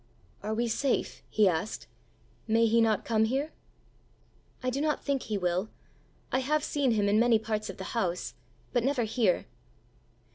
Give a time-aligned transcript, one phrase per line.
[0.41, 1.85] "Are we safe?" he asked.
[2.47, 3.51] "May he not come here?"
[4.63, 5.69] "I do not think he will.
[6.31, 8.33] I have seen him in many parts of the house,
[8.73, 9.45] but never here."